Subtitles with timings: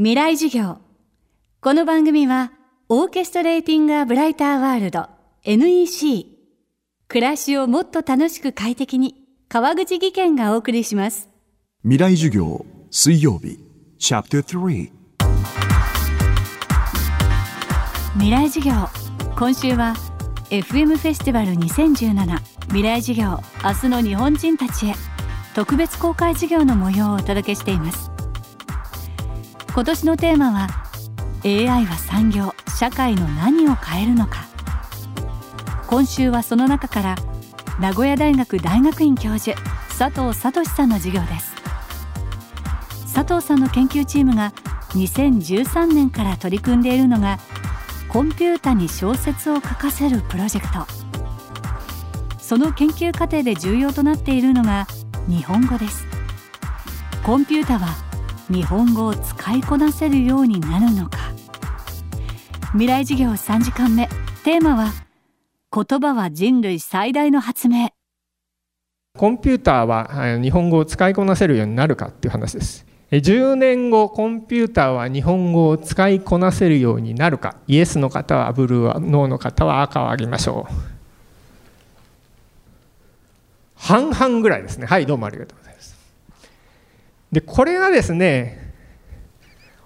[0.00, 0.78] 未来授業。
[1.60, 2.52] この番組は
[2.88, 5.08] オーケストレーティング・ア・ブライター・ワールド
[5.42, 6.24] NEC
[7.08, 9.16] 暮らしをもっと楽しく快適に
[9.48, 11.28] 川口義賢がお送りします。
[11.82, 13.58] 未来授業水曜日。
[13.98, 14.92] チャプター3
[18.12, 18.72] 未来授業。
[19.36, 19.96] 今週は
[20.50, 23.40] FM フェスティバル2017未来授業。
[23.64, 24.94] 明日の日本人たちへ。
[25.56, 28.12] 特別公開授業の模様をお届けしています
[29.78, 30.66] 今年のテーマは
[31.44, 34.44] AI は産業社会の何を変えるのか。
[35.86, 37.16] 今週はその中から
[37.78, 39.56] 名古屋大学大学院教授
[39.96, 41.54] 佐藤聡さんの授業です。
[43.14, 44.52] 佐藤さんの研究チームが
[44.94, 47.38] 2013年から取り組んでいるのが
[48.08, 50.88] コンピュータに小説を書かせるプロジェクト。
[52.40, 54.88] その研究過程で重要となっているのが
[55.28, 56.04] 日本語です。
[57.22, 58.07] コンピュータは
[58.50, 61.18] 日本語を使いこなせるようになるのか。
[62.72, 64.08] 未来授業3時間目。
[64.42, 64.92] テーマは
[65.70, 67.90] 言葉は人類最大の発明。
[69.18, 72.86] コンピューターは日本語を使いこなせるようになるかっていう話です。
[73.10, 77.56] 10年後コンピューターは日本語を使いこなせるようになるか。
[77.66, 80.74] イエスの方はブルーノーの方は赤をあげましょう。
[83.74, 84.86] 半々ぐらいですね。
[84.86, 85.97] はいどうもありがとうございます。
[87.32, 88.72] でこれがですね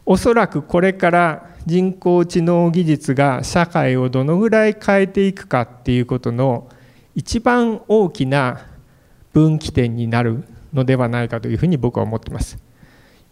[0.04, 6.68] おそらくこれから人工知能技術が社会をどのぐらい変えていくかっていうことの
[7.14, 8.66] 一番大きな
[9.32, 12.58] 分岐点になるのではないかというふうに僕は思っています。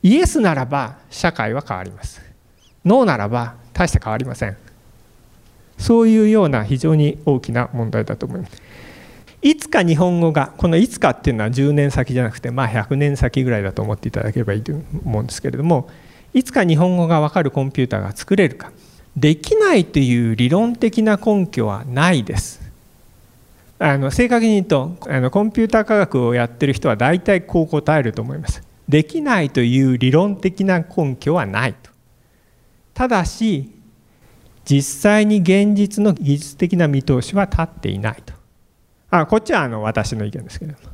[0.03, 2.22] イエスならば社会は変わります。
[2.84, 4.56] ノーならば大して変わりません。
[5.77, 8.62] そういうような非常に大きな問題だと思います。
[9.42, 14.72] いつか日本語がこのいつかっていうのは10年先じゃなくてまあ100年先ぐらいだと思っていただければいいと
[15.05, 15.88] 思うんですけれども
[16.34, 18.70] いつか日本語が分かるコンピューターが作れるか。
[19.16, 22.60] できないという理論的な根拠はないです。
[23.80, 28.62] あの正確に言うとあのコンピューター科学をやってる人は大体こう答えると思います。
[28.88, 31.91] できないという理論的な根拠はないと。
[32.94, 33.72] ただし
[34.64, 38.39] 実際に現実の技術的な見通しは立っていないと。
[39.10, 40.91] あこっちはあの私の意見ですけれども。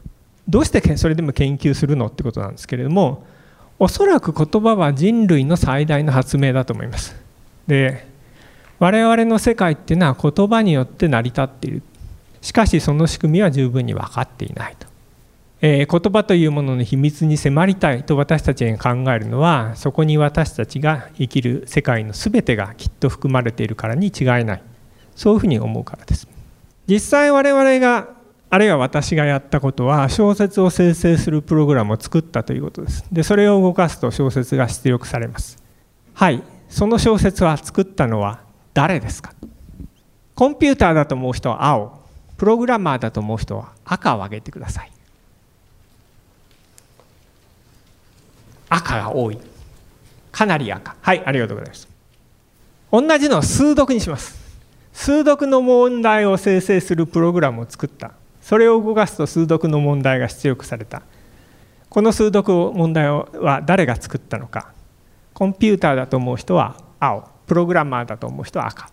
[0.49, 3.25] どうしてそれでも研究するのってことなんですけれども
[3.78, 7.16] おそらく言葉は人類の最大の発明だと思います。
[7.66, 8.06] で
[8.78, 11.82] 我々の世界っていうのは言葉によって成り立っている。
[12.41, 14.87] しかしその仕組みは十分に分かっていないと、
[15.60, 24.62] えー、言葉というものの秘密に迫りたいと私たちが考えるのはそこに私たちが生きる世界の全てがきっと含まれているからに違いない。
[25.16, 26.35] そういうふうに思うからです。
[26.86, 28.08] 実際我々が
[28.48, 33.04] あるいは私がやったことは小説を生成するプログラムを作ったということです。
[33.10, 35.58] でそれを動かすと小説が出力されます。
[36.14, 36.42] はい。
[36.69, 38.41] その小説は作ったのは
[38.72, 39.32] 誰ですか？
[40.34, 42.00] コンピューターだと思う人は青。
[42.36, 44.92] プログラマーだと思う人は赤を上げてください。
[48.69, 49.38] 赤が多い。
[50.30, 50.94] かなり赤。
[51.00, 51.88] はいありがとうございます。
[52.92, 54.45] 同じのを数読にします。
[54.96, 58.12] 数読の問題を生成するプログラムを作った。
[58.40, 61.02] それを動かすと数読の問題が出力された。
[61.90, 64.72] この数読問題は誰が作ったのか。
[65.34, 67.28] コンピューターだと思う人は青。
[67.46, 68.90] プログラマーだと思う人は赤。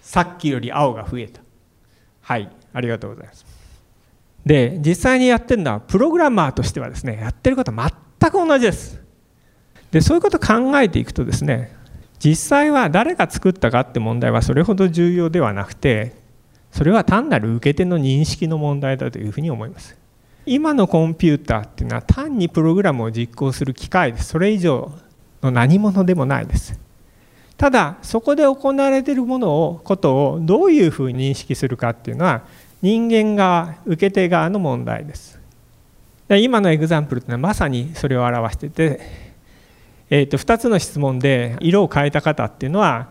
[0.00, 1.42] さっきより青が増えた。
[2.22, 2.50] はい。
[2.72, 3.44] ありがとうございます。
[4.46, 9.03] で実際にやってるのはプログラマーとしてはですねやってること全く同じです。
[9.94, 11.72] でそういうことを考えていくとですね
[12.18, 16.16] 実際は誰が作ったかって問題はそれほど重要ではなくて
[16.72, 19.96] それは単なる受け手の認識の問題だというふうに思います。
[20.46, 24.30] 今のコンピューターっていうのは単にプログラムを実行する機械です。
[24.30, 24.90] それ以上
[25.40, 26.76] の何者でもないです。
[27.56, 32.42] ただそこで行われているものをことをどういうふうに認識するかっていうのは
[32.82, 35.38] 人間側受け手側の問題です。
[36.28, 39.24] 今のエグザンプルっていうのはまさにそれを表してて
[40.14, 43.08] えー、と2つの質問で色を変えた方っていうのは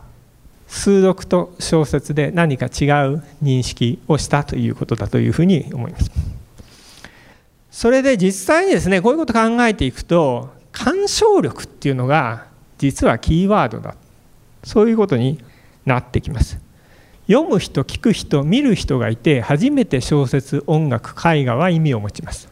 [0.70, 6.10] 数読と小説で何か違う認識をしたということだというふうに思います。
[7.72, 12.46] それで実際にですねこういうこと考えていくと鑑賞力っていうのが
[12.78, 13.96] 実はキーワードだ
[14.64, 15.44] そういうことに
[15.86, 16.58] なってきます。
[17.28, 22.48] 読む人聞く人見る人がいて初めて小説音楽絵画は意味を持ちます。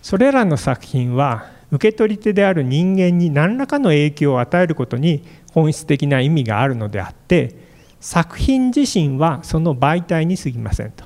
[0.00, 5.22] それらの作品は受け取り手である人間に何らかの影響を与えることに
[5.52, 7.56] 本質的な意味があるのであって
[8.00, 11.04] 作品自身はその媒体に過ぎませんと。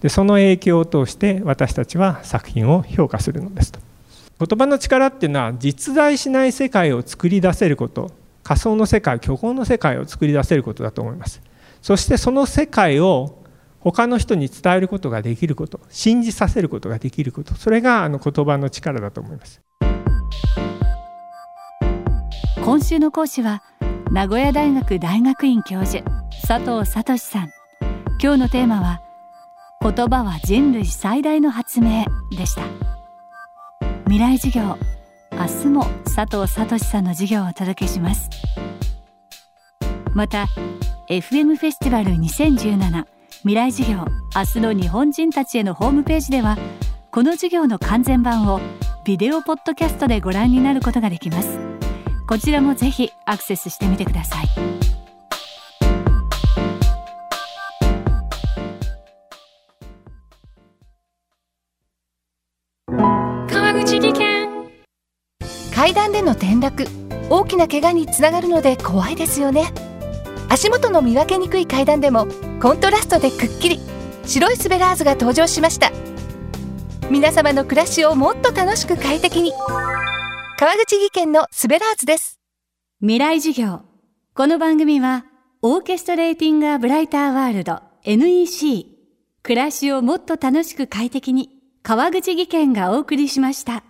[0.00, 3.80] でその影響を通して私たちは作品を評価するのですと。
[4.38, 8.12] 言葉の力っていうのは実在しない世界を作り出せること
[8.44, 11.42] 仮想の世界虚構の世界を作り出せることだと思います。
[11.82, 13.42] そしてその世界を
[13.80, 19.60] 他の人に伝えることができること信じさせることができることそれがあの言葉の力だと思います。
[22.64, 23.62] 今週の講師は
[24.10, 26.04] 名古屋大学大学院教授
[26.46, 27.52] 佐藤聡さん。
[28.20, 29.00] 今日のテーマは
[29.80, 32.04] 言葉は人類最大の発明
[32.36, 32.62] でした。
[34.04, 34.76] 未来授業
[35.30, 38.28] 明日も佐藤聡さんの授業をお届けします。
[40.14, 40.46] また
[41.08, 43.06] FM フェスティバル2017
[43.42, 44.04] 未来授業
[44.34, 46.58] 明日の日本人たちへのホームページでは
[47.12, 48.60] この授業の完全版を
[49.04, 51.58] ビデオポッドキャストでご覧になることができます。
[52.28, 54.46] こちらもぜひアクセスしてみてください。
[63.50, 64.48] 川口技研。
[65.74, 66.86] 階段での転落。
[67.30, 69.72] 大きな怪我につながるので怖いですよね。
[70.50, 72.26] 足元の見分けにくい階段でも
[72.60, 73.80] コントラストでくっきり。
[74.24, 75.90] 白いスベラーズが登場しました。
[77.10, 79.52] 皆様の暮らしをもっと楽しく快適に。
[80.58, 82.38] 川口技研のスベラーズです。
[83.00, 83.80] 未来事業。
[84.34, 85.24] この番組は
[85.62, 88.86] オーケストレーティング・ア・ブライター・ワールド NEC
[89.42, 91.48] 暮らしをもっと楽しく快適に
[91.82, 93.84] 川口技研がお送りしました。